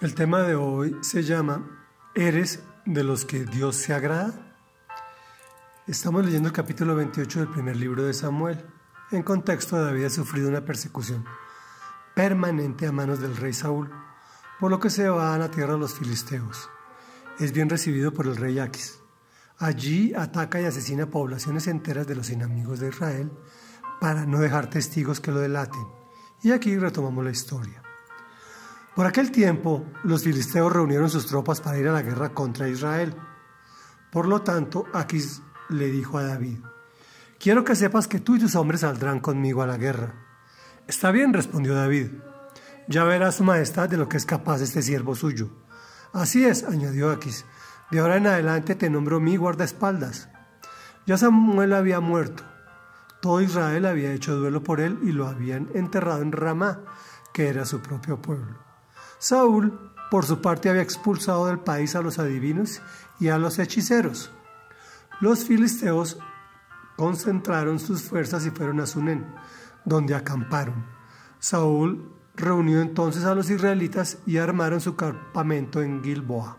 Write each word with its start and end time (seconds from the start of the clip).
El 0.00 0.14
tema 0.14 0.42
de 0.42 0.54
hoy 0.54 0.96
se 1.00 1.24
llama 1.24 1.88
¿Eres 2.14 2.62
de 2.86 3.02
los 3.02 3.24
que 3.24 3.44
Dios 3.44 3.74
se 3.74 3.92
agrada? 3.92 4.56
Estamos 5.88 6.24
leyendo 6.24 6.50
el 6.50 6.54
capítulo 6.54 6.94
28 6.94 7.40
del 7.40 7.48
primer 7.48 7.76
libro 7.76 8.04
de 8.04 8.14
Samuel. 8.14 8.64
En 9.10 9.24
contexto, 9.24 9.82
David 9.82 10.04
ha 10.04 10.10
sufrido 10.10 10.48
una 10.48 10.64
persecución 10.64 11.24
permanente 12.14 12.86
a 12.86 12.92
manos 12.92 13.18
del 13.18 13.36
rey 13.36 13.52
Saúl, 13.52 13.90
por 14.60 14.70
lo 14.70 14.78
que 14.78 14.90
se 14.90 15.08
va 15.08 15.34
a 15.34 15.38
la 15.38 15.50
tierra 15.50 15.72
de 15.72 15.80
los 15.80 15.94
filisteos. 15.94 16.70
Es 17.40 17.50
bien 17.50 17.68
recibido 17.68 18.12
por 18.12 18.28
el 18.28 18.36
rey 18.36 18.60
Aquis. 18.60 19.00
Allí 19.58 20.14
ataca 20.14 20.60
y 20.60 20.64
asesina 20.64 21.10
poblaciones 21.10 21.66
enteras 21.66 22.06
de 22.06 22.14
los 22.14 22.30
enemigos 22.30 22.78
de 22.78 22.90
Israel 22.90 23.32
para 24.00 24.26
no 24.26 24.38
dejar 24.38 24.70
testigos 24.70 25.18
que 25.18 25.32
lo 25.32 25.40
delaten. 25.40 25.88
Y 26.44 26.52
aquí 26.52 26.76
retomamos 26.78 27.24
la 27.24 27.32
historia. 27.32 27.82
Por 28.94 29.06
aquel 29.06 29.32
tiempo, 29.32 29.84
los 30.04 30.22
filisteos 30.22 30.72
reunieron 30.72 31.10
sus 31.10 31.26
tropas 31.26 31.60
para 31.60 31.78
ir 31.78 31.88
a 31.88 31.92
la 31.92 32.02
guerra 32.02 32.28
contra 32.28 32.68
Israel. 32.68 33.14
Por 34.12 34.28
lo 34.28 34.42
tanto, 34.42 34.86
Aquis 34.92 35.42
le 35.68 35.86
dijo 35.86 36.18
a 36.18 36.22
David, 36.22 36.58
Quiero 37.40 37.64
que 37.64 37.74
sepas 37.74 38.06
que 38.06 38.20
tú 38.20 38.36
y 38.36 38.38
tus 38.38 38.54
hombres 38.54 38.82
saldrán 38.82 39.18
conmigo 39.18 39.62
a 39.62 39.66
la 39.66 39.76
guerra. 39.76 40.14
Está 40.86 41.10
bien, 41.10 41.32
respondió 41.32 41.74
David. 41.74 42.06
Ya 42.86 43.02
verá 43.02 43.32
su 43.32 43.42
majestad 43.42 43.88
de 43.88 43.96
lo 43.96 44.08
que 44.08 44.16
es 44.16 44.26
capaz 44.26 44.60
este 44.60 44.80
siervo 44.80 45.16
suyo. 45.16 45.50
Así 46.12 46.44
es, 46.44 46.62
añadió 46.62 47.10
Aquis. 47.10 47.44
De 47.90 47.98
ahora 47.98 48.16
en 48.16 48.28
adelante 48.28 48.76
te 48.76 48.90
nombro 48.90 49.18
mi 49.18 49.36
guardaespaldas. 49.36 50.28
Ya 51.04 51.18
Samuel 51.18 51.72
había 51.72 51.98
muerto. 51.98 52.44
Todo 53.20 53.40
Israel 53.40 53.86
había 53.86 54.12
hecho 54.12 54.36
duelo 54.36 54.62
por 54.62 54.80
él 54.80 55.00
y 55.02 55.10
lo 55.10 55.26
habían 55.26 55.68
enterrado 55.74 56.22
en 56.22 56.30
Ramá, 56.30 56.80
que 57.32 57.48
era 57.48 57.64
su 57.64 57.80
propio 57.80 58.22
pueblo. 58.22 58.63
Saúl, 59.24 59.72
por 60.10 60.26
su 60.26 60.42
parte, 60.42 60.68
había 60.68 60.82
expulsado 60.82 61.46
del 61.46 61.58
país 61.58 61.96
a 61.96 62.02
los 62.02 62.18
adivinos 62.18 62.82
y 63.18 63.28
a 63.28 63.38
los 63.38 63.58
hechiceros. 63.58 64.30
Los 65.18 65.46
filisteos 65.46 66.18
concentraron 66.98 67.78
sus 67.78 68.02
fuerzas 68.02 68.44
y 68.44 68.50
fueron 68.50 68.80
a 68.80 68.86
Sunen, 68.86 69.34
donde 69.86 70.14
acamparon. 70.14 70.84
Saúl 71.38 72.12
reunió 72.36 72.82
entonces 72.82 73.24
a 73.24 73.34
los 73.34 73.48
israelitas 73.48 74.18
y 74.26 74.36
armaron 74.36 74.82
su 74.82 74.94
campamento 74.94 75.80
en 75.80 76.04
Gilboa. 76.04 76.58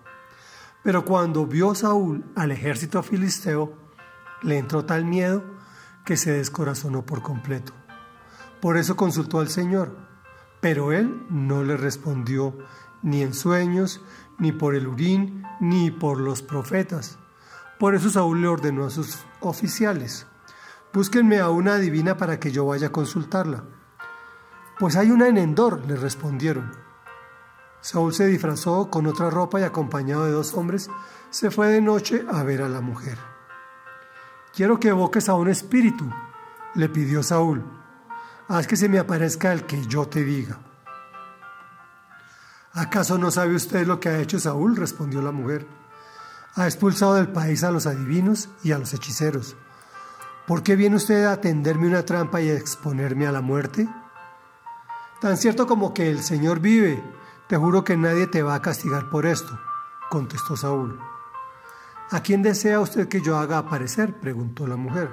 Pero 0.81 1.05
cuando 1.05 1.45
vio 1.45 1.75
Saúl 1.75 2.25
al 2.35 2.49
ejército 2.49 3.03
filisteo, 3.03 3.77
le 4.41 4.57
entró 4.57 4.85
tal 4.85 5.05
miedo 5.05 5.43
que 6.03 6.17
se 6.17 6.31
descorazonó 6.31 7.05
por 7.05 7.21
completo. 7.21 7.73
Por 8.59 8.77
eso 8.77 8.95
consultó 8.95 9.39
al 9.39 9.49
Señor 9.49 10.14
pero 10.65 10.91
él 10.91 11.23
no 11.29 11.63
le 11.63 11.77
respondió 11.77 12.57
ni 13.03 13.21
en 13.21 13.35
sueños, 13.35 14.01
ni 14.39 14.51
por 14.51 14.73
el 14.73 14.87
urín, 14.87 15.43
ni 15.59 15.91
por 15.91 16.19
los 16.19 16.41
profetas. 16.41 17.19
Por 17.77 17.93
eso 17.93 18.09
Saúl 18.09 18.41
le 18.41 18.47
ordenó 18.47 18.87
a 18.87 18.89
sus 18.89 19.19
oficiales, 19.41 20.25
búsquenme 20.91 21.37
a 21.37 21.51
una 21.51 21.77
divina 21.77 22.17
para 22.17 22.39
que 22.39 22.51
yo 22.51 22.65
vaya 22.65 22.87
a 22.87 22.91
consultarla. 22.91 23.63
Pues 24.79 24.95
hay 24.95 25.11
una 25.11 25.27
en 25.27 25.37
Endor, 25.37 25.85
le 25.85 25.97
respondieron. 25.97 26.71
Saúl 27.79 28.15
se 28.15 28.25
disfrazó 28.25 28.89
con 28.89 29.05
otra 29.05 29.29
ropa 29.29 29.59
y 29.59 29.63
acompañado 29.63 30.25
de 30.25 30.31
dos 30.31 30.55
hombres, 30.55 30.89
se 31.29 31.51
fue 31.51 31.67
de 31.67 31.81
noche 31.81 32.25
a 32.27 32.41
ver 32.41 32.63
a 32.63 32.69
la 32.69 32.81
mujer. 32.81 33.19
Quiero 34.51 34.79
que 34.79 34.87
evoques 34.87 35.29
a 35.29 35.35
un 35.35 35.47
espíritu, 35.47 36.09
le 36.73 36.89
pidió 36.89 37.21
Saúl 37.21 37.63
haz 38.47 38.67
que 38.67 38.75
se 38.75 38.89
me 38.89 38.99
aparezca 38.99 39.51
el 39.53 39.65
que 39.65 39.85
yo 39.85 40.07
te 40.07 40.23
diga. 40.23 40.59
¿Acaso 42.73 43.17
no 43.17 43.31
sabe 43.31 43.55
usted 43.55 43.87
lo 43.87 43.99
que 43.99 44.09
ha 44.09 44.19
hecho 44.19 44.39
Saúl? 44.39 44.75
respondió 44.75 45.21
la 45.21 45.31
mujer. 45.31 45.65
Ha 46.55 46.65
expulsado 46.65 47.15
del 47.15 47.29
país 47.29 47.63
a 47.63 47.71
los 47.71 47.87
adivinos 47.87 48.49
y 48.63 48.71
a 48.73 48.77
los 48.77 48.93
hechiceros. 48.93 49.55
¿Por 50.45 50.61
qué 50.61 50.75
viene 50.75 50.97
usted 50.97 51.25
a 51.25 51.41
tenderme 51.41 51.87
una 51.87 52.03
trampa 52.03 52.41
y 52.41 52.49
a 52.49 52.55
exponerme 52.55 53.27
a 53.27 53.31
la 53.31 53.41
muerte? 53.41 53.87
Tan 55.21 55.37
cierto 55.37 55.67
como 55.67 55.93
que 55.93 56.09
el 56.11 56.21
Señor 56.21 56.59
vive, 56.59 57.01
te 57.47 57.57
juro 57.57 57.83
que 57.83 57.97
nadie 57.97 58.27
te 58.27 58.43
va 58.43 58.55
a 58.55 58.61
castigar 58.61 59.09
por 59.09 59.25
esto, 59.25 59.57
contestó 60.09 60.55
Saúl. 60.57 60.99
¿A 62.11 62.19
quién 62.19 62.43
desea 62.43 62.79
usted 62.79 63.07
que 63.07 63.21
yo 63.21 63.37
haga 63.37 63.57
aparecer? 63.57 64.19
preguntó 64.19 64.67
la 64.67 64.75
mujer. 64.75 65.09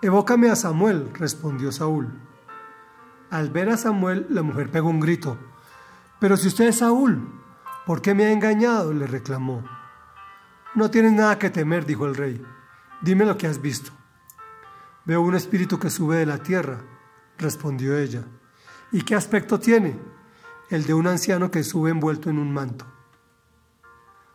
Evócame 0.00 0.50
a 0.50 0.56
Samuel, 0.56 1.10
respondió 1.14 1.70
Saúl. 1.70 2.23
Al 3.34 3.50
ver 3.50 3.68
a 3.68 3.76
Samuel, 3.76 4.28
la 4.30 4.42
mujer 4.42 4.70
pegó 4.70 4.88
un 4.88 5.00
grito. 5.00 5.36
Pero 6.20 6.36
si 6.36 6.46
usted 6.46 6.68
es 6.68 6.78
Saúl, 6.78 7.32
¿por 7.84 8.00
qué 8.00 8.14
me 8.14 8.26
ha 8.26 8.30
engañado? 8.30 8.94
le 8.94 9.08
reclamó. 9.08 9.64
No 10.76 10.88
tienes 10.88 11.14
nada 11.14 11.36
que 11.36 11.50
temer, 11.50 11.84
dijo 11.84 12.06
el 12.06 12.14
rey. 12.14 12.40
Dime 13.02 13.24
lo 13.24 13.36
que 13.36 13.48
has 13.48 13.60
visto. 13.60 13.90
Veo 15.04 15.20
un 15.20 15.34
espíritu 15.34 15.80
que 15.80 15.90
sube 15.90 16.18
de 16.18 16.26
la 16.26 16.38
tierra, 16.38 16.82
respondió 17.36 17.98
ella. 17.98 18.22
¿Y 18.92 19.02
qué 19.02 19.16
aspecto 19.16 19.58
tiene? 19.58 19.98
El 20.70 20.84
de 20.84 20.94
un 20.94 21.08
anciano 21.08 21.50
que 21.50 21.64
sube 21.64 21.90
envuelto 21.90 22.30
en 22.30 22.38
un 22.38 22.52
manto. 22.52 22.86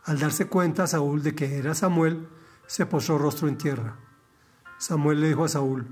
Al 0.04 0.18
darse 0.18 0.46
cuenta 0.46 0.86
Saúl 0.86 1.22
de 1.22 1.34
que 1.34 1.56
era 1.56 1.74
Samuel, 1.74 2.28
se 2.66 2.84
posó 2.84 3.16
rostro 3.16 3.48
en 3.48 3.56
tierra. 3.56 3.96
Samuel 4.76 5.22
le 5.22 5.28
dijo 5.28 5.46
a 5.46 5.48
Saúl, 5.48 5.86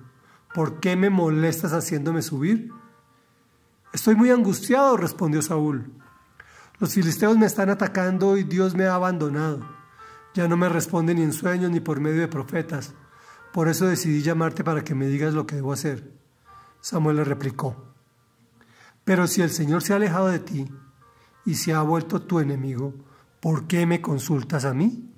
¿por 0.53 0.79
qué 0.79 0.95
me 0.95 1.09
molestas 1.09 1.73
haciéndome 1.73 2.21
subir? 2.21 2.71
Estoy 3.93 4.15
muy 4.15 4.31
angustiado, 4.31 4.97
respondió 4.97 5.43
Saúl. 5.43 5.93
Los 6.79 6.95
filisteos 6.95 7.37
me 7.37 7.47
están 7.47 7.71
atacando 7.71 8.37
y 8.37 8.45
Dios 8.45 8.75
me 8.75 8.85
ha 8.85 8.95
abandonado. 8.95 9.61
Ya 10.35 10.47
no 10.47 10.57
me 10.57 10.69
responde 10.69 11.15
ni 11.15 11.23
en 11.23 11.33
sueños 11.33 11.71
ni 11.71 11.81
por 11.81 12.01
medio 12.01 12.21
de 12.21 12.29
profetas. 12.29 12.95
Por 13.53 13.69
eso 13.69 13.87
decidí 13.87 14.23
llamarte 14.23 14.63
para 14.63 14.85
que 14.85 14.95
me 14.95 15.07
digas 15.07 15.35
lo 15.35 15.47
que 15.47 15.57
debo 15.57 15.73
hacer. 15.73 16.13
Samuel 16.81 17.17
le 17.17 17.25
replicó, 17.25 17.95
Pero 19.05 19.27
si 19.27 19.43
el 19.43 19.51
Señor 19.51 19.83
se 19.83 19.93
ha 19.93 19.97
alejado 19.97 20.29
de 20.29 20.39
ti 20.39 20.71
y 21.45 21.55
se 21.55 21.73
ha 21.73 21.83
vuelto 21.83 22.23
tu 22.23 22.41
enemigo, 22.41 22.95
¿por 23.41 23.67
qué 23.67 23.87
me 23.87 24.01
consultas 24.01 24.65
a 24.65 24.75
mí? 24.75 25.11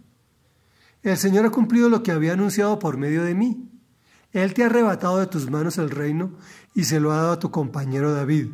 El 1.03 1.17
Señor 1.17 1.47
ha 1.47 1.51
cumplido 1.51 1.89
lo 1.89 2.03
que 2.03 2.13
había 2.13 2.35
anunciado 2.35 2.79
por 2.79 2.97
medio 2.97 3.25
de 3.25 3.35
mí. 3.35 3.70
Él 4.33 4.55
te 4.55 4.63
ha 4.63 4.67
arrebatado 4.67 5.19
de 5.19 5.27
tus 5.27 5.51
manos 5.51 5.79
el 5.79 5.91
reino 5.91 6.31
y 6.75 6.85
se 6.85 7.01
lo 7.01 7.13
ha 7.13 7.17
dado 7.17 7.33
a 7.33 7.39
tu 7.39 7.51
compañero 7.51 8.13
David. 8.13 8.49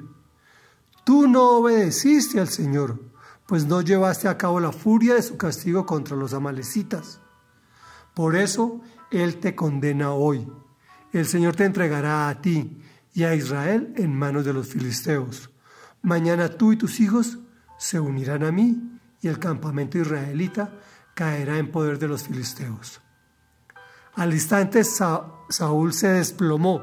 Tú 1.04 1.28
no 1.28 1.59
obedeciste 1.59 2.41
al 2.41 2.48
Señor, 2.48 3.00
pues 3.47 3.66
no 3.66 3.81
llevaste 3.81 4.28
a 4.28 4.38
cabo 4.38 4.59
la 4.59 4.72
furia 4.72 5.15
de 5.15 5.22
su 5.22 5.36
castigo 5.36 5.86
contra 5.86 6.16
los 6.16 6.34
amalecitas. 6.34 7.20
Por 8.15 8.34
eso 8.34 8.81
Él 9.10 9.36
te 9.36 9.54
condena 9.54 10.12
hoy. 10.12 10.50
El 11.12 11.26
Señor 11.26 11.54
te 11.54 11.65
entregará 11.65 12.28
a 12.28 12.41
ti 12.41 12.82
y 13.12 13.25
a 13.25 13.34
Israel 13.34 13.92
en 13.97 14.15
manos 14.15 14.44
de 14.44 14.53
los 14.53 14.69
filisteos. 14.69 15.50
Mañana 16.03 16.48
tú 16.48 16.72
y 16.72 16.76
tus 16.76 17.00
hijos 17.00 17.38
se 17.78 18.00
unirán 18.00 18.42
a 18.42 18.50
mí 18.50 18.98
y 19.20 19.28
el 19.28 19.38
campamento 19.38 19.98
israelita 19.98 20.72
caerá 21.15 21.59
en 21.59 21.70
poder 21.70 21.98
de 21.98 22.09
los 22.09 22.25
filisteos. 22.25 23.00
Al 24.16 24.32
instante 24.32 24.82
Saúl 24.82 25.93
se 25.93 26.09
desplomó, 26.09 26.81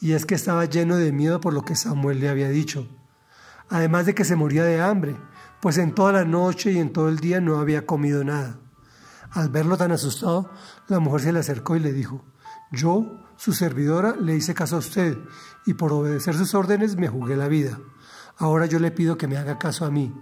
y 0.00 0.12
es 0.12 0.26
que 0.26 0.34
estaba 0.34 0.64
lleno 0.64 0.96
de 0.96 1.12
miedo 1.12 1.40
por 1.40 1.54
lo 1.54 1.64
que 1.64 1.76
Samuel 1.76 2.18
le 2.18 2.28
había 2.28 2.48
dicho, 2.48 2.88
además 3.68 4.06
de 4.06 4.14
que 4.14 4.24
se 4.24 4.34
moría 4.34 4.64
de 4.64 4.80
hambre, 4.80 5.16
pues 5.60 5.78
en 5.78 5.94
toda 5.94 6.12
la 6.12 6.24
noche 6.24 6.72
y 6.72 6.78
en 6.78 6.92
todo 6.92 7.08
el 7.08 7.18
día 7.18 7.40
no 7.40 7.58
había 7.58 7.86
comido 7.86 8.24
nada. 8.24 8.58
Al 9.30 9.48
verlo 9.48 9.76
tan 9.76 9.92
asustado, 9.92 10.50
la 10.88 10.98
mujer 10.98 11.20
se 11.20 11.32
le 11.32 11.38
acercó 11.38 11.76
y 11.76 11.80
le 11.80 11.92
dijo, 11.92 12.24
yo, 12.72 13.20
su 13.36 13.52
servidora, 13.52 14.16
le 14.16 14.34
hice 14.34 14.52
caso 14.52 14.76
a 14.76 14.80
usted, 14.80 15.16
y 15.66 15.74
por 15.74 15.92
obedecer 15.92 16.34
sus 16.34 16.54
órdenes 16.54 16.96
me 16.96 17.06
jugué 17.06 17.36
la 17.36 17.46
vida. 17.46 17.78
Ahora 18.38 18.66
yo 18.66 18.80
le 18.80 18.90
pido 18.90 19.16
que 19.16 19.28
me 19.28 19.36
haga 19.36 19.58
caso 19.58 19.84
a 19.84 19.90
mí, 19.90 20.12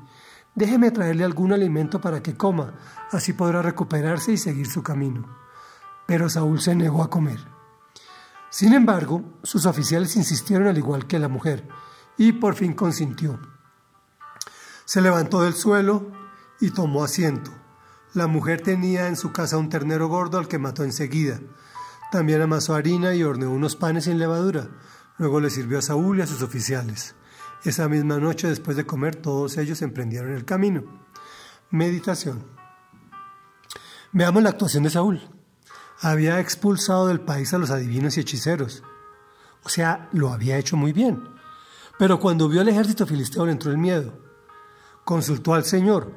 Déjeme 0.59 0.91
traerle 0.91 1.23
algún 1.23 1.53
alimento 1.53 2.01
para 2.01 2.21
que 2.21 2.37
coma, 2.37 2.75
así 3.13 3.33
podrá 3.33 3.63
recuperarse 3.63 4.33
y 4.33 4.37
seguir 4.37 4.67
su 4.67 4.83
camino. 4.83 5.48
Pero 6.09 6.31
Saúl 6.31 6.59
se 6.59 6.75
negó 6.75 7.03
a 7.03 7.11
comer. 7.11 7.39
Sin 8.49 8.73
embargo, 8.73 9.39
sus 9.43 9.67
oficiales 9.67 10.17
insistieron 10.17 10.67
al 10.67 10.79
igual 10.79 11.07
que 11.07 11.19
la 11.19 11.29
mujer, 11.29 11.69
y 12.17 12.33
por 12.33 12.55
fin 12.55 12.73
consintió. 12.73 13.39
Se 14.87 15.03
levantó 15.03 15.43
del 15.43 15.53
suelo 15.53 16.11
y 16.63 16.71
tomó 16.71 17.05
asiento. 17.05 17.51
La 18.15 18.27
mujer 18.27 18.63
tenía 18.63 19.07
en 19.09 19.17
su 19.17 19.33
casa 19.33 19.59
un 19.59 19.69
ternero 19.69 20.09
gordo 20.09 20.39
al 20.39 20.49
que 20.49 20.59
mató 20.59 20.83
enseguida. 20.83 21.41
También 22.11 22.41
amasó 22.41 22.75
harina 22.75 23.15
y 23.15 23.23
horneó 23.23 23.51
unos 23.51 23.77
panes 23.77 24.05
sin 24.05 24.19
levadura. 24.19 24.71
Luego 25.19 25.41
le 25.41 25.51
sirvió 25.51 25.79
a 25.79 25.83
Saúl 25.83 26.21
y 26.21 26.23
a 26.23 26.27
sus 26.27 26.41
oficiales. 26.41 27.17
Esa 27.65 27.87
misma 27.87 28.17
noche, 28.17 28.49
después 28.49 28.79
de 28.79 28.87
comer, 28.87 29.17
todos 29.17 29.59
ellos 29.59 29.83
emprendieron 29.83 30.33
el 30.33 30.47
camino. 30.47 30.85
Meditación. 31.71 32.47
Veamos 34.13 34.43
la 34.43 34.49
actuación 34.49 34.85
de 34.85 34.91
Saúl. 34.91 35.38
Había 36.01 36.39
expulsado 36.39 37.09
del 37.09 37.21
país 37.21 37.53
a 37.53 37.59
los 37.59 37.71
adivinos 37.71 38.17
y 38.17 38.21
hechiceros. 38.21 38.85
O 39.65 39.69
sea, 39.69 40.09
lo 40.13 40.33
había 40.33 40.57
hecho 40.57 40.77
muy 40.77 40.93
bien. 40.93 41.29
Pero 41.99 42.21
cuando 42.21 42.49
vio 42.49 42.61
al 42.61 42.69
ejército 42.69 43.05
filisteo 43.07 43.45
le 43.45 43.53
entró 43.53 43.73
el 43.73 43.79
miedo. 43.79 44.13
Consultó 45.05 45.55
al 45.55 45.65
Señor, 45.65 46.13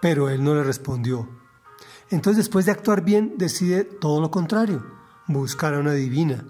pero 0.00 0.30
él 0.30 0.42
no 0.42 0.54
le 0.54 0.64
respondió. 0.64 1.28
Entonces 2.08 2.38
después 2.38 2.64
de 2.64 2.72
actuar 2.72 3.04
bien 3.04 3.34
decide 3.36 3.84
todo 3.84 4.20
lo 4.22 4.30
contrario, 4.30 4.86
buscar 5.26 5.74
a 5.74 5.80
una 5.80 5.92
divina. 5.92 6.46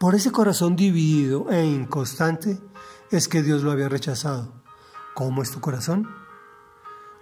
Por 0.00 0.16
ese 0.16 0.32
corazón 0.32 0.74
dividido 0.74 1.50
e 1.50 1.64
inconstante 1.64 2.60
es 3.12 3.28
que 3.28 3.42
Dios 3.42 3.62
lo 3.62 3.70
había 3.70 3.88
rechazado. 3.88 4.52
¿Cómo 5.14 5.42
es 5.42 5.52
tu 5.52 5.60
corazón? 5.60 6.08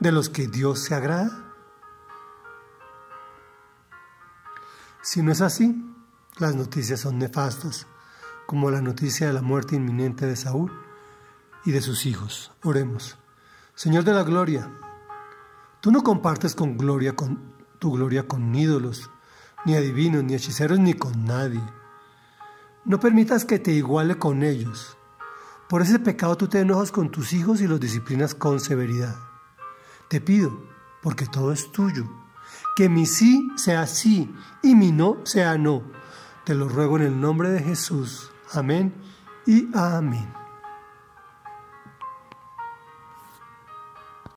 ¿De 0.01 0.11
los 0.11 0.31
que 0.31 0.49
Dios 0.49 0.81
se 0.81 0.95
agrada? 0.95 1.54
Si 5.05 5.21
no 5.21 5.33
es 5.33 5.43
así, 5.43 5.85
las 6.39 6.57
noticias 6.57 7.01
son 7.01 7.19
nefastas, 7.19 7.87
como 8.47 8.71
la 8.71 8.81
noticia 8.81 9.27
de 9.27 9.35
la 9.35 9.43
muerte 9.43 9.77
inminente 9.77 10.25
de 10.25 10.35
Saúl 10.35 10.73
y 11.67 11.73
de 11.73 11.83
sus 11.83 12.07
hijos. 12.07 12.53
Oremos. 12.63 13.19
Señor 13.75 14.05
de 14.05 14.15
la 14.15 14.23
gloria, 14.23 14.73
tú 15.83 15.93
no 15.93 16.03
compartes 16.03 16.55
con 16.55 16.79
gloria 16.79 17.15
con 17.15 17.53
tu 17.79 17.93
gloria 17.93 18.27
con 18.27 18.55
ídolos, 18.55 19.11
ni 19.67 19.77
adivinos, 19.77 20.25
ni 20.25 20.37
hechiceros, 20.37 20.79
ni 20.79 20.95
con 20.95 21.27
nadie. 21.27 21.63
No 22.87 22.99
permitas 22.99 23.45
que 23.45 23.59
te 23.59 23.73
iguale 23.73 24.17
con 24.17 24.43
ellos. 24.43 24.97
Por 25.69 25.83
ese 25.83 25.99
pecado 25.99 26.39
tú 26.39 26.49
te 26.49 26.61
enojas 26.61 26.91
con 26.91 27.11
tus 27.11 27.35
hijos 27.35 27.61
y 27.61 27.67
los 27.67 27.79
disciplinas 27.79 28.35
con 28.35 28.59
severidad. 28.59 29.17
Te 30.09 30.23
pido, 30.23 30.63
porque 31.03 31.27
todo 31.27 31.53
es 31.53 31.71
tuyo 31.73 32.24
que 32.75 32.89
mi 32.89 33.07
sí 33.07 33.51
sea 33.57 33.87
sí 33.87 34.35
y 34.63 34.75
mi 34.75 34.93
no 34.93 35.19
sea 35.25 35.57
no. 35.59 35.83
Te 36.45 36.55
lo 36.55 36.69
ruego 36.69 36.97
en 36.97 37.05
el 37.05 37.21
nombre 37.21 37.51
de 37.51 37.61
Jesús. 37.61 38.31
Amén 38.53 38.95
y 39.47 39.69
amén. 39.75 40.44